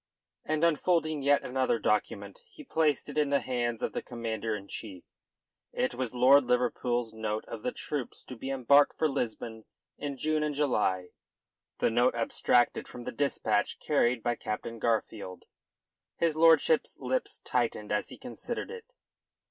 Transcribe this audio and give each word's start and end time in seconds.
And 0.43 0.63
unfolding 0.63 1.21
yet 1.21 1.43
another 1.43 1.77
document, 1.77 2.39
he 2.47 2.63
placed 2.63 3.07
it 3.07 3.19
in 3.19 3.29
the 3.29 3.39
hands 3.39 3.83
of 3.83 3.93
the 3.93 4.01
Commander 4.01 4.55
in 4.55 4.67
Chief. 4.67 5.03
It 5.73 5.93
was 5.93 6.15
Lord 6.15 6.43
Liverpool's 6.45 7.13
note 7.13 7.45
of 7.45 7.61
the 7.61 7.71
troops 7.71 8.23
to 8.23 8.35
be 8.35 8.49
embarked 8.49 8.97
for 8.97 9.07
Lisbon 9.07 9.65
in 9.99 10.17
June 10.17 10.41
and 10.41 10.55
July 10.55 11.09
the 11.77 11.91
note 11.91 12.15
abstracted 12.15 12.87
from 12.87 13.03
the 13.03 13.11
dispatch 13.11 13.77
carried 13.77 14.23
by 14.23 14.33
Captain 14.33 14.79
Garfield. 14.79 15.43
His 16.17 16.35
lordship's 16.35 16.97
lips 16.99 17.37
tightened 17.43 17.91
as 17.91 18.09
he 18.09 18.17
considered 18.17 18.71
it. 18.71 18.85